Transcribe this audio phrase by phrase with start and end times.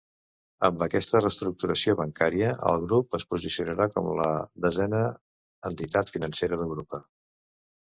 [0.67, 4.27] Amb aquesta reestructuració bancària el grup es posicionà com la
[4.67, 5.05] desena
[5.73, 7.05] entitat financera d'Europa.